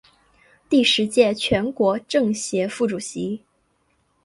[0.67, 3.43] 第十届全国政协副主席。